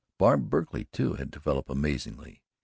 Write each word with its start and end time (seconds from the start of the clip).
Bob 0.17 0.49
Berkley, 0.49 0.85
too, 0.85 1.13
had 1.13 1.29
developed 1.29 1.69
amazingly. 1.69 2.41